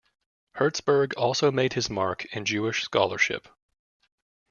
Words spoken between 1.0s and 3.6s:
also made his mark in Jewish scholarship.